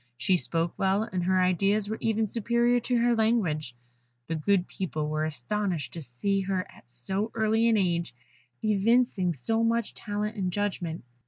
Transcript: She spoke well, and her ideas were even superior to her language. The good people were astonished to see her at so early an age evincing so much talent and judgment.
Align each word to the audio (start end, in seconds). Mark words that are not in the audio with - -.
She 0.17 0.35
spoke 0.35 0.73
well, 0.79 1.03
and 1.03 1.25
her 1.25 1.39
ideas 1.39 1.87
were 1.87 1.99
even 2.01 2.25
superior 2.25 2.79
to 2.79 2.97
her 2.97 3.15
language. 3.15 3.75
The 4.25 4.33
good 4.33 4.67
people 4.67 5.07
were 5.07 5.25
astonished 5.25 5.93
to 5.93 6.01
see 6.01 6.41
her 6.41 6.65
at 6.71 6.89
so 6.89 7.29
early 7.35 7.69
an 7.69 7.77
age 7.77 8.15
evincing 8.63 9.31
so 9.31 9.63
much 9.63 9.93
talent 9.93 10.35
and 10.37 10.51
judgment. 10.51 11.03